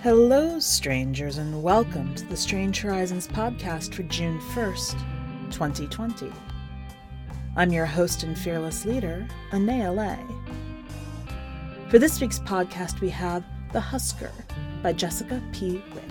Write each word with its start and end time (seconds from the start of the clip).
Hello, 0.00 0.58
strangers, 0.58 1.36
and 1.36 1.62
welcome 1.62 2.14
to 2.14 2.24
the 2.24 2.36
Strange 2.36 2.80
Horizons 2.80 3.28
podcast 3.28 3.92
for 3.92 4.04
June 4.04 4.40
1st, 4.54 4.92
2020. 5.50 6.32
I'm 7.56 7.70
your 7.70 7.84
host 7.84 8.22
and 8.22 8.38
fearless 8.38 8.86
leader, 8.86 9.28
Anaea 9.50 9.94
Lay. 9.94 10.18
For 11.90 11.98
this 11.98 12.22
week's 12.22 12.38
podcast, 12.38 13.02
we 13.02 13.10
have 13.10 13.44
The 13.74 13.80
Husker 13.80 14.32
by 14.82 14.94
Jessica 14.94 15.42
P. 15.52 15.82
Wick. 15.94 16.04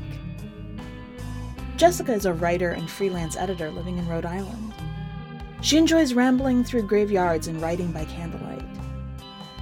Jessica 1.75 2.13
is 2.13 2.27
a 2.27 2.33
writer 2.33 2.69
and 2.69 2.87
freelance 2.87 3.35
editor 3.35 3.71
living 3.71 3.97
in 3.97 4.07
Rhode 4.07 4.25
Island. 4.25 4.66
She 5.61 5.77
enjoys 5.77 6.13
rambling 6.13 6.63
through 6.63 6.83
graveyards 6.83 7.47
and 7.47 7.61
writing 7.61 7.91
by 7.91 8.05
candlelight. 8.05 8.63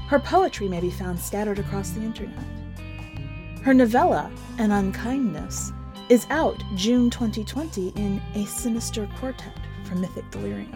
Her 0.08 0.20
poetry 0.20 0.68
may 0.68 0.82
be 0.82 0.92
found 0.92 1.20
scattered 1.20 1.58
across 1.58 1.92
the 1.92 2.02
internet. 2.02 2.46
Her 3.64 3.74
novella, 3.74 4.32
An 4.60 4.72
Unkindness, 4.72 5.72
is 6.10 6.28
out 6.30 6.62
June 6.76 7.10
2020 7.10 7.90
in 7.96 8.22
A 8.36 8.46
Sinister 8.46 9.10
Quartet 9.18 9.58
from 9.86 10.02
Mythic 10.02 10.30
Delirium. 10.30 10.72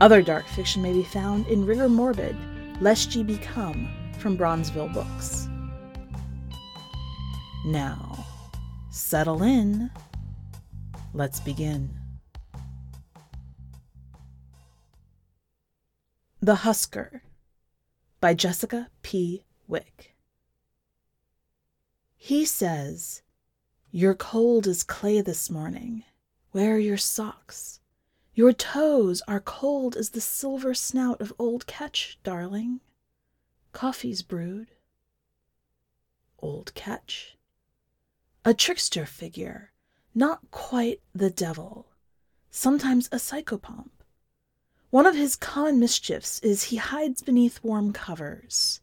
Other 0.00 0.22
dark 0.22 0.46
fiction 0.46 0.82
may 0.82 0.92
be 0.92 1.02
found 1.02 1.46
in 1.48 1.66
Rigor 1.66 1.88
Morbid, 1.88 2.36
Lest 2.80 3.14
Ye 3.14 3.24
Become 3.24 3.88
from 4.18 4.36
Bronzeville 4.36 4.92
Books. 4.92 5.48
Now, 7.64 8.24
settle 8.90 9.42
in. 9.42 9.90
Let's 11.14 11.40
begin. 11.40 12.01
The 16.44 16.66
Husker 16.66 17.22
by 18.18 18.34
Jessica 18.34 18.88
P. 19.02 19.44
Wick. 19.68 20.16
He 22.16 22.44
says, 22.44 23.22
You're 23.92 24.16
cold 24.16 24.66
as 24.66 24.82
clay 24.82 25.20
this 25.20 25.48
morning. 25.48 26.02
Wear 26.52 26.80
your 26.80 26.96
socks. 26.96 27.78
Your 28.34 28.52
toes 28.52 29.22
are 29.28 29.38
cold 29.38 29.94
as 29.94 30.10
the 30.10 30.20
silver 30.20 30.74
snout 30.74 31.20
of 31.20 31.32
Old 31.38 31.68
Ketch, 31.68 32.18
darling. 32.24 32.80
Coffee's 33.72 34.22
brewed. 34.22 34.72
Old 36.40 36.74
Ketch. 36.74 37.38
A 38.44 38.52
trickster 38.52 39.06
figure, 39.06 39.70
not 40.12 40.50
quite 40.50 41.02
the 41.14 41.30
devil, 41.30 41.86
sometimes 42.50 43.06
a 43.12 43.18
psychopomp. 43.18 43.90
One 44.92 45.06
of 45.06 45.14
his 45.14 45.36
common 45.36 45.80
mischiefs 45.80 46.38
is 46.40 46.64
he 46.64 46.76
hides 46.76 47.22
beneath 47.22 47.64
warm 47.64 47.94
covers. 47.94 48.82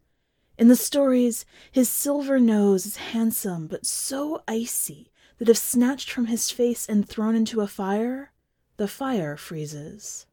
In 0.57 0.67
the 0.67 0.75
stories, 0.75 1.45
his 1.71 1.87
silver 1.87 2.39
nose 2.39 2.87
is 2.87 2.95
handsome 2.95 3.67
but 3.67 3.85
so 3.85 4.41
icy 4.47 5.11
that 5.37 5.49
if 5.49 5.57
snatched 5.57 6.09
from 6.09 6.25
his 6.25 6.49
face 6.49 6.89
and 6.89 7.07
thrown 7.07 7.35
into 7.35 7.61
a 7.61 7.67
fire, 7.67 8.31
the 8.77 8.87
fire 8.87 9.37
freezes. 9.37 10.25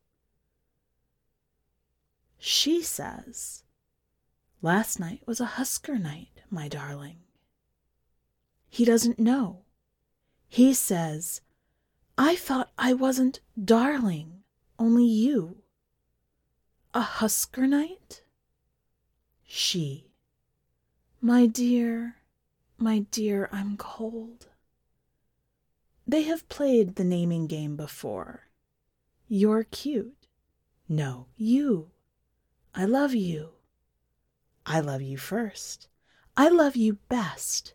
She 2.39 2.81
says, 2.81 3.63
Last 4.63 4.99
night 4.99 5.21
was 5.27 5.41
a 5.41 5.57
husker 5.61 5.99
night, 5.99 6.41
my 6.49 6.69
darling. 6.69 7.19
He 8.71 8.87
doesn't 8.87 9.19
know. 9.19 9.65
He 10.49 10.73
says, 10.73 11.43
I 12.17 12.35
thought 12.35 12.73
I 12.79 12.95
wasn't 12.95 13.41
darling, 13.63 14.43
only 14.79 15.05
you. 15.05 15.59
A 16.97 17.01
husker 17.21 17.67
night? 17.67 18.23
She. 19.45 20.07
My 21.21 21.45
dear, 21.45 22.17
my 22.79 23.01
dear, 23.11 23.51
I'm 23.53 23.77
cold. 23.77 24.47
They 26.07 26.23
have 26.23 26.49
played 26.49 26.95
the 26.95 27.05
naming 27.05 27.49
game 27.49 27.77
before. 27.77 28.45
You're 29.29 29.65
cute. 29.65 30.27
No, 30.89 31.27
you. 31.37 31.91
I 32.75 32.87
love 32.87 33.15
you. 33.15 33.51
I 34.65 34.81
love 34.81 35.03
you 35.03 35.19
first. 35.19 35.89
I 36.35 36.49
love 36.49 36.77
you 36.77 36.95
best. 37.11 37.75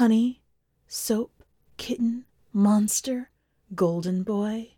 Honey, 0.00 0.40
soap, 0.88 1.44
kitten, 1.76 2.24
monster, 2.54 3.28
golden 3.74 4.22
boy, 4.22 4.70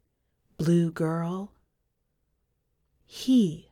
blue 0.58 0.90
girl. 0.90 1.52
He. 3.06 3.70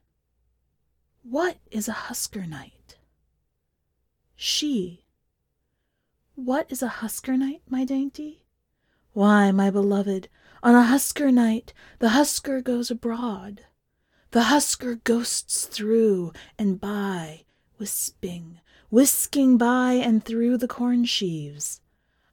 What 1.23 1.59
is 1.71 1.89
a 1.89 1.93
husker 1.93 2.47
night? 2.47 2.97
She. 4.37 5.05
What 6.37 6.71
is 6.71 6.83
a 6.83 6.89
husker 7.03 7.37
night, 7.37 7.63
my 7.69 7.85
dainty? 7.85 8.45
Why, 9.13 9.51
my 9.51 9.71
beloved, 9.71 10.29
on 10.63 10.75
a 10.75 10.83
husker 10.83 11.31
night 11.31 11.75
the 11.99 12.11
husker 12.11 12.61
goes 12.61 12.91
abroad. 12.91 13.65
The 14.31 14.45
husker 14.45 14.97
ghosts 14.97 15.67
through 15.67 16.33
and 16.59 16.81
by, 16.81 17.45
wisping, 17.79 18.61
whisking 18.89 19.59
by 19.59 19.95
and 19.95 20.25
through 20.25 20.59
the 20.59 20.69
corn 20.69 21.05
sheaves, 21.05 21.81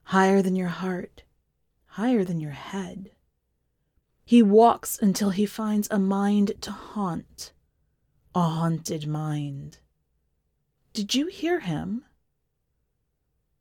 higher 0.04 0.40
than 0.40 0.56
your 0.56 0.68
heart, 0.68 1.24
higher 1.86 2.24
than 2.24 2.40
your 2.40 2.52
head. 2.52 3.10
He 4.32 4.42
walks 4.42 4.98
until 4.98 5.28
he 5.28 5.44
finds 5.44 5.88
a 5.90 5.98
mind 5.98 6.52
to 6.62 6.70
haunt, 6.70 7.52
a 8.34 8.40
haunted 8.40 9.06
mind. 9.06 9.76
Did 10.94 11.14
you 11.14 11.26
hear 11.26 11.60
him? 11.60 12.06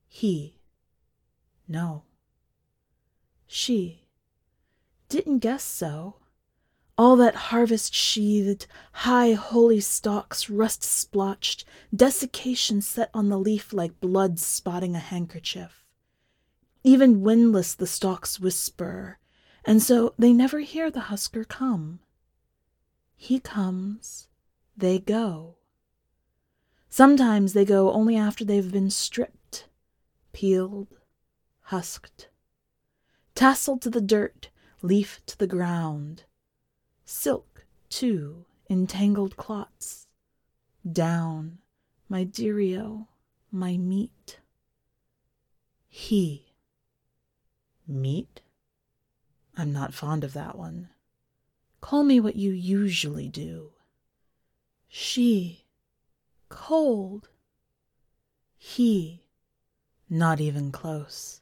He. 0.07 0.61
No. 1.67 2.03
She. 3.47 4.07
Didn't 5.09 5.39
guess 5.39 5.65
so. 5.65 6.15
All 6.97 7.17
that 7.17 7.51
harvest 7.51 7.93
sheathed, 7.93 8.65
high 8.93 9.33
holy 9.33 9.81
stalks 9.81 10.49
rust 10.49 10.85
splotched, 10.85 11.65
desiccation 11.93 12.81
set 12.81 13.09
on 13.13 13.27
the 13.27 13.37
leaf 13.37 13.73
like 13.73 13.99
blood 13.99 14.39
spotting 14.39 14.95
a 14.95 14.99
handkerchief. 14.99 15.83
Even 16.81 17.19
windless 17.19 17.75
the 17.75 17.85
stalks 17.85 18.39
whisper, 18.39 19.17
and 19.63 19.81
so 19.81 20.13
they 20.17 20.33
never 20.33 20.59
hear 20.59 20.89
the 20.89 21.01
husker 21.01 21.43
come. 21.43 21.99
He 23.15 23.39
comes, 23.39 24.27
they 24.75 24.99
go. 24.99 25.55
Sometimes 26.89 27.53
they 27.53 27.65
go 27.65 27.91
only 27.91 28.17
after 28.17 28.43
they've 28.43 28.71
been 28.71 28.89
stripped, 28.89 29.67
peeled, 30.33 30.97
husked, 31.65 32.29
tasseled 33.35 33.81
to 33.81 33.89
the 33.89 34.01
dirt, 34.01 34.49
leaf 34.81 35.21
to 35.27 35.37
the 35.37 35.47
ground, 35.47 36.23
silk, 37.05 37.65
too, 37.89 38.45
in 38.67 38.87
tangled 38.87 39.37
clots. 39.37 40.07
Down, 40.89 41.59
my 42.09 42.25
deario, 42.25 43.07
my 43.51 43.77
meat. 43.77 44.39
He. 45.87 46.53
Meat? 47.87 48.41
I'm 49.57 49.73
not 49.73 49.93
fond 49.93 50.23
of 50.23 50.33
that 50.33 50.57
one. 50.57 50.89
Call 51.81 52.03
me 52.03 52.19
what 52.19 52.35
you 52.35 52.51
usually 52.51 53.27
do. 53.27 53.71
She 54.87 55.65
cold. 56.49 57.29
He, 58.57 59.23
not 60.09 60.39
even 60.39 60.71
close. 60.71 61.41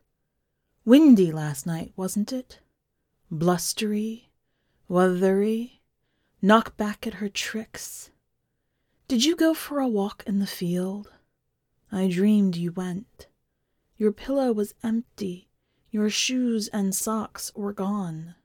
Windy 0.85 1.31
last 1.31 1.65
night, 1.65 1.91
wasn't 1.95 2.31
it? 2.31 2.59
Blustery, 3.29 4.29
weathery, 4.87 5.81
knock 6.41 6.77
back 6.77 7.05
at 7.05 7.15
her 7.15 7.29
tricks. 7.29 8.11
Did 9.07 9.25
you 9.25 9.35
go 9.35 9.53
for 9.53 9.79
a 9.79 9.87
walk 9.87 10.23
in 10.25 10.39
the 10.39 10.47
field? 10.47 11.11
I 11.91 12.07
dreamed 12.07 12.55
you 12.55 12.71
went. 12.71 13.27
Your 13.97 14.11
pillow 14.11 14.53
was 14.53 14.73
empty, 14.83 15.48
your 15.91 16.09
shoes 16.09 16.67
and 16.69 16.93
socks 16.93 17.51
were 17.55 17.73
gone. 17.73 18.35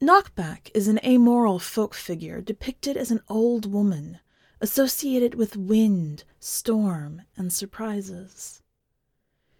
Knockback 0.00 0.70
is 0.74 0.88
an 0.88 0.98
amoral 1.04 1.58
folk 1.58 1.94
figure 1.94 2.40
depicted 2.40 2.96
as 2.96 3.10
an 3.10 3.20
old 3.28 3.70
woman, 3.72 4.18
associated 4.60 5.34
with 5.34 5.56
wind, 5.56 6.24
storm, 6.40 7.22
and 7.36 7.52
surprises. 7.52 8.62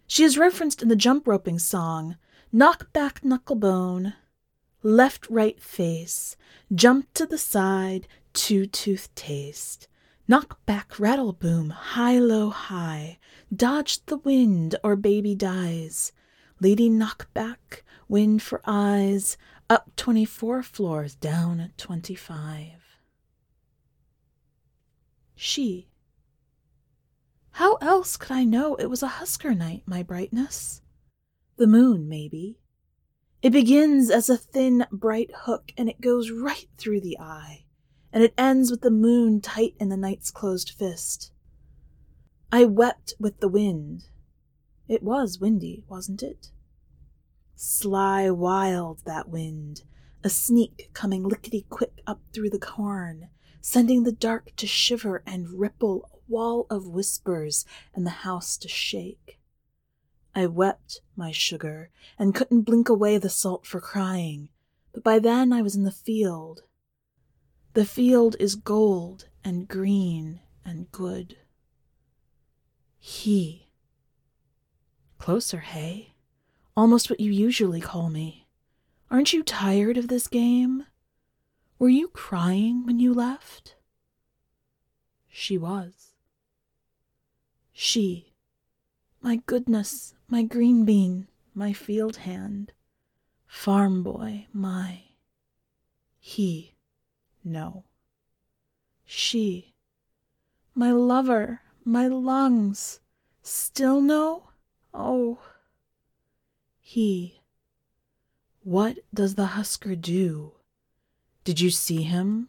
She 0.07 0.25
is 0.25 0.37
referenced 0.37 0.83
in 0.83 0.89
the 0.89 0.97
jump 0.97 1.27
roping 1.27 1.59
song 1.59 2.17
Knockback 2.53 3.23
Knucklebone, 3.23 4.15
Left 4.83 5.31
Right 5.31 5.63
Face, 5.63 6.37
Jump 6.75 7.07
to 7.15 7.25
the 7.25 7.39
Side, 7.39 8.09
Two 8.33 8.67
Tooth 8.67 9.15
Taste, 9.15 9.89
Knockback 10.29 11.01
Rattle 11.01 11.33
Boom, 11.33 11.71
High 11.71 12.19
Low 12.19 12.51
High, 12.51 13.19
Dodge 13.55 14.05
the 14.07 14.19
Wind 14.19 14.77
or 14.85 14.95
Baby 14.95 15.35
Dies, 15.35 16.13
Lady 16.61 16.89
knock 16.89 17.33
back, 17.35 17.83
wind 18.09 18.41
for 18.41 18.63
eyes, 18.65 19.37
up 19.69 19.91
24 19.97 20.63
floors, 20.63 21.17
down 21.17 21.73
25. 21.77 22.71
She. 25.35 25.89
How 27.53 27.75
else 27.77 28.17
could 28.17 28.31
I 28.31 28.45
know 28.45 28.77
it 28.77 28.87
was 28.87 29.03
a 29.03 29.19
husker 29.19 29.55
night, 29.55 29.83
my 29.87 30.05
brightness? 30.05 30.83
The 31.57 31.67
moon, 31.67 32.09
maybe. 32.09 32.59
It 33.43 33.51
begins 33.51 34.09
as 34.09 34.31
a 34.31 34.37
thin, 34.37 34.87
bright 34.93 35.33
hook, 35.35 35.73
and 35.77 35.89
it 35.89 36.01
goes 36.01 36.31
right 36.31 36.69
through 36.79 37.01
the 37.01 37.19
eye, 37.19 37.65
and 38.13 38.23
it 38.23 38.35
ends 38.37 38.71
with 38.71 38.83
the 38.83 38.91
moon 38.91 39.41
tight 39.41 39.75
in 39.81 39.89
the 39.89 39.97
night's 39.97 40.31
closed 40.31 40.71
fist. 40.71 41.33
I 42.51 42.65
wept 42.67 43.15
with 43.19 43.41
the 43.41 43.49
wind. 43.49 44.09
It 44.87 45.03
was 45.03 45.39
windy, 45.41 45.85
wasn't 45.89 46.23
it? 46.23 46.51
Sly, 47.55 48.29
wild, 48.31 49.03
that 49.07 49.29
wind, 49.29 49.85
a 50.23 50.29
sneak 50.29 50.91
coming 50.93 51.23
lickety 51.23 51.65
quick 51.71 52.03
up 52.07 52.21
through 52.33 52.51
the 52.51 52.59
corn, 52.59 53.29
sending 53.61 54.03
the 54.03 54.13
dark 54.13 54.53
to 54.57 54.67
shiver 54.67 55.23
and 55.27 55.59
ripple 55.59 56.11
a 56.13 56.31
wall 56.31 56.67
of 56.69 56.89
whispers 56.89 57.65
and 57.95 58.05
the 58.05 58.11
house 58.11 58.57
to 58.59 58.69
shake. 58.69 59.39
I 60.35 60.47
wept, 60.47 61.01
my 61.17 61.31
sugar, 61.31 61.91
and 62.19 62.35
couldn't 62.35 62.63
blink 62.63 62.89
away 62.89 63.19
the 63.19 63.29
salt 63.29 63.67
for 63.67 63.81
crying, 63.81 64.49
but 64.93 65.03
by 65.03 65.19
then 65.19 65.53
I 65.53 65.63
was 65.63 65.77
in 65.77 65.85
the 65.85 65.91
field. 65.91 66.63
The 67.75 67.85
field 67.87 68.37
is 68.39 68.55
gold 68.55 69.29
and 69.43 69.67
green 69.67 70.41
and 70.63 70.93
good. 70.93 71.39
He. 72.99 73.69
Closer, 75.19 75.61
hey? 75.61 76.13
Almost 76.77 77.09
what 77.09 77.21
you 77.21 77.31
usually 77.31 77.81
call 77.81 78.11
me. 78.11 78.47
Aren't 79.11 79.33
you 79.33 79.43
tired 79.43 79.97
of 79.97 80.09
this 80.09 80.29
game? 80.29 80.85
Were 81.79 81.89
you 81.89 82.09
crying 82.09 82.85
when 82.85 82.99
you 82.99 83.15
left? 83.15 83.77
She 85.29 85.57
was. 85.57 86.15
She. 87.73 88.35
My 89.23 89.37
goodness, 89.47 90.15
my 90.29 90.43
green 90.43 90.85
bean, 90.85 91.29
my 91.55 91.73
field 91.73 92.17
hand, 92.17 92.73
farm 93.47 94.03
boy, 94.03 94.47
my. 94.53 95.05
He, 96.19 96.72
no. 97.45 97.85
She, 99.05 99.75
my 100.75 100.93
lover, 100.93 101.61
my 101.85 102.07
lungs, 102.07 103.01
still 103.43 104.01
no? 104.01 104.51
Oh. 104.95 105.39
He, 106.81 107.43
what 108.63 108.99
does 109.13 109.35
the 109.35 109.47
husker 109.47 109.97
do? 109.97 110.53
Did 111.45 111.61
you 111.61 111.71
see 111.71 112.03
him? 112.03 112.49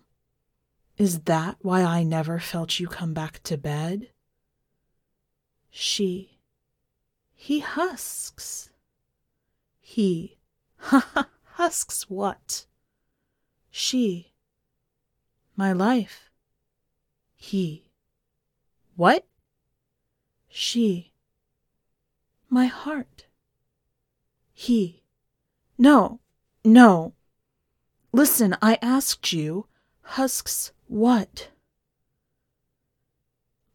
Is 0.97 1.21
that 1.21 1.57
why 1.61 1.81
I 1.81 2.03
never 2.03 2.39
felt 2.39 2.79
you 2.79 2.87
come 2.87 3.13
back 3.13 3.41
to 3.43 3.57
bed? 3.57 4.09
She, 5.71 6.37
he 7.33 7.59
husks. 7.59 8.69
He. 9.79 10.37
Ha 10.77 10.99
ha! 11.13 11.29
Husks 11.55 12.09
what? 12.09 12.65
She. 13.71 14.32
My 15.55 15.71
life. 15.71 16.29
He. 17.35 17.89
What? 18.95 19.25
She. 20.47 21.11
My 22.49 22.65
heart. 22.65 23.25
He. 24.53 25.03
No, 25.77 26.19
no. 26.63 27.13
Listen, 28.11 28.55
I 28.61 28.77
asked 28.81 29.33
you, 29.33 29.67
husks 30.01 30.71
what? 30.87 31.49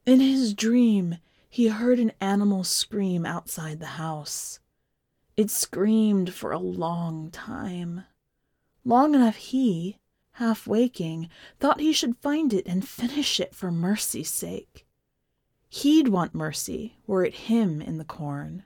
In 0.06 0.20
his 0.20 0.54
dream, 0.54 1.18
he 1.50 1.68
heard 1.68 1.98
an 1.98 2.12
animal 2.20 2.64
scream 2.64 3.26
outside 3.26 3.80
the 3.80 3.98
house. 3.98 4.60
It 5.36 5.50
screamed 5.50 6.32
for 6.32 6.52
a 6.52 6.58
long 6.58 7.30
time. 7.30 8.04
Long 8.84 9.14
enough 9.14 9.36
he, 9.36 9.98
half 10.38 10.68
waking, 10.68 11.28
thought 11.58 11.80
he 11.80 11.92
should 11.92 12.16
find 12.18 12.52
it 12.52 12.64
and 12.64 12.88
finish 12.88 13.40
it 13.40 13.54
for 13.54 13.72
mercy's 13.72 14.30
sake. 14.30 14.86
He'd 15.68 16.08
want 16.08 16.32
mercy 16.32 16.96
were 17.08 17.24
it 17.24 17.34
him 17.34 17.82
in 17.82 17.98
the 17.98 18.04
corn. 18.04 18.62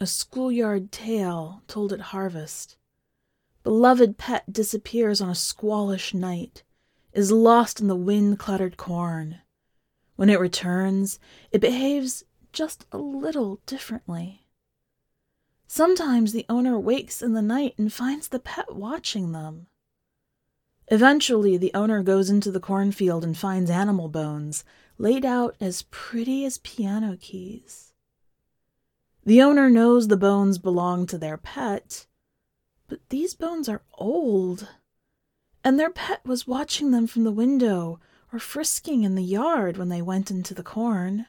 A 0.00 0.06
schoolyard 0.06 0.90
tale 0.90 1.62
told 1.68 1.92
at 1.92 2.00
harvest. 2.00 2.78
Beloved 3.62 4.16
pet 4.16 4.50
disappears 4.50 5.20
on 5.20 5.28
a 5.28 5.34
squallish 5.34 6.14
night, 6.14 6.64
is 7.12 7.30
lost 7.30 7.78
in 7.78 7.88
the 7.88 7.94
wind 7.94 8.38
cluttered 8.38 8.78
corn. 8.78 9.40
When 10.16 10.30
it 10.30 10.40
returns, 10.40 11.20
it 11.50 11.60
behaves 11.60 12.24
just 12.52 12.86
a 12.90 12.96
little 12.96 13.60
differently. 13.66 14.41
Sometimes 15.74 16.32
the 16.32 16.44
owner 16.50 16.78
wakes 16.78 17.22
in 17.22 17.32
the 17.32 17.40
night 17.40 17.72
and 17.78 17.90
finds 17.90 18.28
the 18.28 18.38
pet 18.38 18.76
watching 18.76 19.32
them. 19.32 19.68
Eventually, 20.88 21.56
the 21.56 21.72
owner 21.72 22.02
goes 22.02 22.28
into 22.28 22.50
the 22.50 22.60
cornfield 22.60 23.24
and 23.24 23.34
finds 23.34 23.70
animal 23.70 24.10
bones 24.10 24.64
laid 24.98 25.24
out 25.24 25.56
as 25.62 25.86
pretty 25.90 26.44
as 26.44 26.58
piano 26.58 27.16
keys. 27.18 27.94
The 29.24 29.40
owner 29.40 29.70
knows 29.70 30.08
the 30.08 30.18
bones 30.18 30.58
belong 30.58 31.06
to 31.06 31.16
their 31.16 31.38
pet, 31.38 32.06
but 32.86 33.00
these 33.08 33.32
bones 33.32 33.66
are 33.66 33.80
old, 33.94 34.68
and 35.64 35.80
their 35.80 35.88
pet 35.88 36.20
was 36.22 36.46
watching 36.46 36.90
them 36.90 37.06
from 37.06 37.24
the 37.24 37.32
window 37.32 37.98
or 38.30 38.38
frisking 38.38 39.04
in 39.04 39.14
the 39.14 39.24
yard 39.24 39.78
when 39.78 39.88
they 39.88 40.02
went 40.02 40.30
into 40.30 40.52
the 40.52 40.62
corn. 40.62 41.28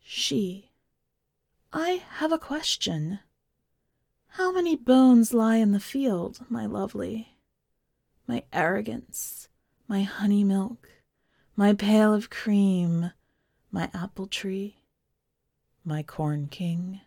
She. 0.00 0.71
I 1.72 2.02
have 2.16 2.32
a 2.32 2.38
question. 2.38 3.20
How 4.28 4.52
many 4.52 4.76
bones 4.76 5.32
lie 5.32 5.56
in 5.56 5.72
the 5.72 5.80
field, 5.80 6.44
my 6.50 6.66
lovely? 6.66 7.36
My 8.26 8.44
arrogance, 8.52 9.48
my 9.88 10.02
honey 10.02 10.44
milk, 10.44 10.88
my 11.56 11.72
pail 11.72 12.12
of 12.12 12.28
cream, 12.28 13.12
my 13.70 13.90
apple 13.94 14.26
tree, 14.26 14.82
my 15.82 16.02
corn 16.02 16.48
king. 16.48 17.00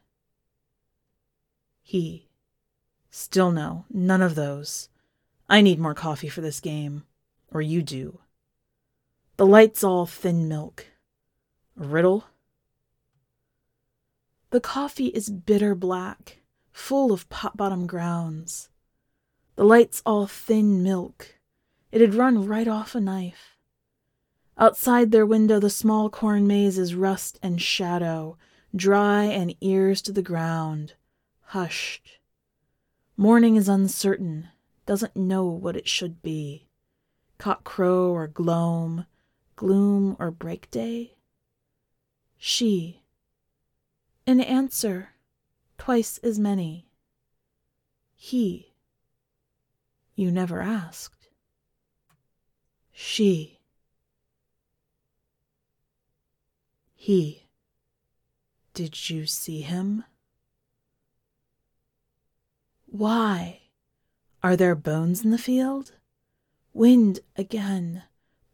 He. 1.83 2.27
Still 3.11 3.51
no, 3.51 3.85
none 3.91 4.21
of 4.21 4.33
those. 4.33 4.89
I 5.47 5.61
need 5.61 5.79
more 5.79 5.93
coffee 5.93 6.27
for 6.27 6.41
this 6.41 6.59
game 6.59 7.03
or 7.51 7.61
you 7.61 7.83
do. 7.83 8.19
The 9.37 9.45
light's 9.45 9.83
all 9.83 10.07
thin 10.07 10.47
milk. 10.47 10.87
A 11.79 11.85
riddle? 11.85 12.25
The 14.51 14.59
coffee 14.59 15.07
is 15.07 15.29
bitter 15.29 15.75
black, 15.75 16.39
full 16.71 17.11
of 17.11 17.27
pot 17.29 17.57
bottom 17.57 17.87
grounds. 17.87 18.69
The 19.55 19.63
light's 19.63 20.01
all 20.05 20.27
thin 20.27 20.83
milk. 20.83 21.39
It 21.91 22.01
had 22.01 22.15
run 22.15 22.45
right 22.45 22.67
off 22.67 22.95
a 22.95 23.01
knife. 23.01 23.57
Outside 24.57 25.11
their 25.11 25.25
window, 25.25 25.59
the 25.59 25.69
small 25.69 26.09
corn 26.09 26.47
maze 26.47 26.77
is 26.77 26.95
rust 26.95 27.39
and 27.43 27.61
shadow, 27.61 28.37
dry 28.75 29.23
and 29.23 29.55
ears 29.61 30.01
to 30.03 30.11
the 30.11 30.21
ground, 30.21 30.93
hushed. 31.47 32.19
Morning 33.17 33.55
is 33.55 33.67
uncertain, 33.67 34.49
doesn't 34.85 35.15
know 35.15 35.45
what 35.45 35.75
it 35.75 35.87
should 35.87 36.21
be 36.21 36.65
cockcrow 37.39 38.09
or 38.09 38.27
gloam, 38.27 39.05
gloom 39.55 40.15
or 40.19 40.31
breakday? 40.31 41.11
She. 42.37 43.01
In 44.25 44.41
answer, 44.41 45.09
twice 45.77 46.17
as 46.19 46.39
many. 46.39 46.87
He. 48.15 48.73
You 50.15 50.31
never 50.31 50.61
asked. 50.61 51.27
She. 52.91 53.59
He. 56.95 57.47
Did 58.73 59.09
you 59.09 59.27
see 59.27 59.61
him? 59.61 60.03
Why? 62.87 63.61
Are 64.41 64.55
there 64.55 64.75
bones 64.75 65.23
in 65.23 65.31
the 65.31 65.37
field? 65.37 65.91
Wind 66.73 67.19
again, 67.35 68.03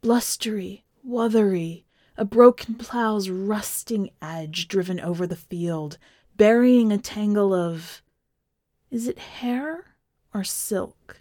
blustery, 0.00 0.84
wuthery, 1.06 1.84
a 2.16 2.24
broken 2.24 2.74
plow's 2.74 3.28
rusting 3.28 4.10
edge 4.20 4.68
driven 4.68 5.00
over 5.00 5.26
the 5.26 5.36
field, 5.36 5.98
burying 6.36 6.92
a 6.92 6.98
tangle 6.98 7.54
of. 7.54 8.02
Is 8.90 9.08
it 9.08 9.18
hair 9.18 9.94
or 10.34 10.44
silk? 10.44 11.20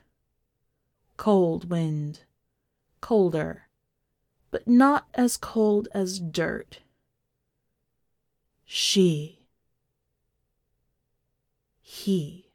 Cold 1.15 1.69
wind, 1.69 2.21
colder, 2.99 3.69
but 4.49 4.67
not 4.67 5.07
as 5.13 5.37
cold 5.37 5.87
as 5.93 6.19
dirt. 6.19 6.79
She. 8.65 9.47
He. 11.81 12.51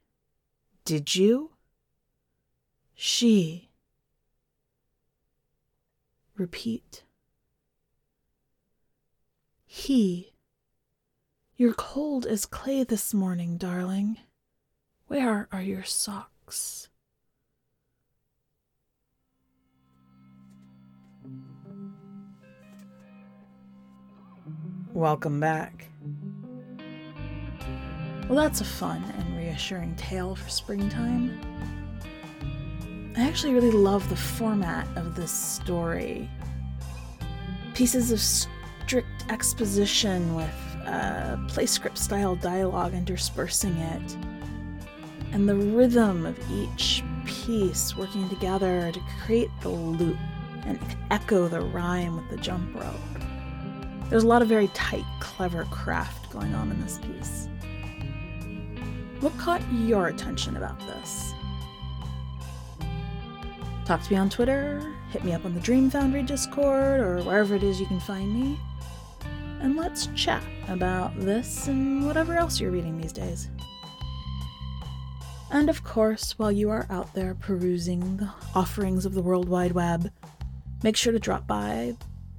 Did 0.85 1.15
you? 1.15 1.51
She. 2.93 3.69
Repeat. 6.35 7.03
He. 9.69 10.31
You're 11.57 11.73
cold 11.73 12.25
as 12.25 12.45
clay 12.45 12.83
this 12.83 13.13
morning, 13.13 13.57
darling. 13.57 14.17
Where 15.07 15.49
are 15.51 15.61
your 15.61 15.83
socks? 15.83 16.87
Welcome 24.93 25.41
back. 25.41 25.89
Well, 28.29 28.37
that's 28.37 28.61
a 28.61 28.65
fun 28.65 29.03
and 29.17 29.37
reassuring 29.37 29.95
tale 29.95 30.35
for 30.35 30.49
springtime. 30.49 31.37
I 33.17 33.21
actually 33.21 33.53
really 33.53 33.71
love 33.71 34.07
the 34.09 34.15
format 34.15 34.87
of 34.95 35.15
this 35.15 35.31
story. 35.31 36.29
Pieces 37.73 38.11
of 38.11 38.21
strict 38.87 39.25
exposition 39.29 40.33
with 40.33 40.77
uh, 40.85 41.35
play 41.49 41.65
script 41.65 41.97
style 41.97 42.37
dialogue 42.37 42.93
interspersing 42.93 43.75
it, 43.75 44.17
and 45.33 45.49
the 45.49 45.55
rhythm 45.55 46.25
of 46.25 46.39
each 46.49 47.03
piece 47.25 47.97
working 47.97 48.29
together 48.29 48.89
to 48.93 49.01
create 49.25 49.49
the 49.59 49.67
loop 49.67 50.17
and 50.65 50.79
echo 51.11 51.49
the 51.49 51.59
rhyme 51.59 52.15
with 52.15 52.29
the 52.29 52.37
jump 52.37 52.73
rope. 52.75 52.95
There's 54.09 54.23
a 54.23 54.27
lot 54.27 54.41
of 54.41 54.47
very 54.47 54.69
tight, 54.69 55.03
clever 55.19 55.65
craft 55.65 56.31
going 56.31 56.55
on 56.55 56.71
in 56.71 56.81
this 56.81 56.97
piece. 56.99 57.49
What 59.19 59.37
caught 59.37 59.61
your 59.73 60.07
attention 60.07 60.55
about 60.55 60.79
this? 60.79 61.33
Talk 63.83 64.01
to 64.03 64.13
me 64.13 64.17
on 64.17 64.29
Twitter, 64.29 64.93
hit 65.09 65.25
me 65.25 65.33
up 65.33 65.43
on 65.43 65.53
the 65.53 65.59
Dream 65.59 65.89
Foundry 65.89 66.23
Discord, 66.23 67.01
or 67.01 67.21
wherever 67.23 67.53
it 67.53 67.63
is 67.63 67.81
you 67.81 67.85
can 67.85 67.99
find 67.99 68.33
me, 68.33 68.57
and 69.61 69.75
let's 69.75 70.07
chat 70.15 70.43
about 70.67 71.17
this 71.19 71.67
and 71.67 72.05
whatever 72.05 72.35
else 72.35 72.59
you're 72.59 72.71
reading 72.71 72.99
these 72.99 73.13
days. 73.13 73.49
And 75.49 75.69
of 75.69 75.83
course, 75.83 76.37
while 76.37 76.51
you 76.51 76.69
are 76.69 76.85
out 76.89 77.13
there 77.13 77.33
perusing 77.35 78.17
the 78.17 78.29
offerings 78.53 79.05
of 79.05 79.13
the 79.13 79.21
World 79.21 79.47
Wide 79.47 79.71
Web, 79.71 80.11
make 80.83 80.97
sure 80.97 81.13
to 81.13 81.19
drop 81.19 81.47
by 81.47 81.95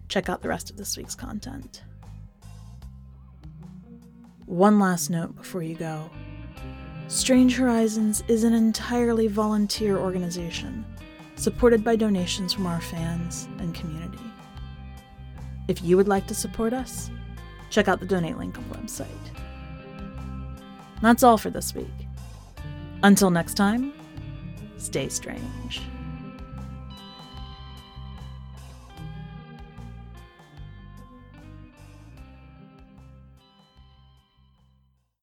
check 0.08 0.28
out 0.28 0.42
the 0.42 0.48
rest 0.48 0.70
of 0.70 0.76
this 0.76 0.96
week's 0.96 1.14
content. 1.14 1.82
One 4.46 4.78
last 4.78 5.10
note 5.10 5.36
before 5.36 5.62
you 5.62 5.74
go 5.74 6.10
Strange 7.08 7.56
Horizons 7.56 8.22
is 8.28 8.44
an 8.44 8.52
entirely 8.52 9.28
volunteer 9.28 9.98
organization, 9.98 10.84
supported 11.36 11.82
by 11.82 11.96
donations 11.96 12.52
from 12.52 12.66
our 12.66 12.80
fans 12.80 13.48
and 13.58 13.74
community. 13.74 14.18
If 15.68 15.82
you 15.82 15.98
would 15.98 16.08
like 16.08 16.26
to 16.28 16.34
support 16.34 16.72
us, 16.72 17.10
check 17.68 17.88
out 17.88 18.00
the 18.00 18.06
donate 18.06 18.38
link 18.38 18.56
on 18.56 18.66
the 18.68 18.74
website. 18.76 19.06
That's 21.02 21.22
all 21.22 21.36
for 21.38 21.50
this 21.50 21.74
week. 21.74 21.86
Until 23.02 23.30
next 23.30 23.54
time, 23.54 23.92
stay 24.78 25.08
strange. 25.10 25.82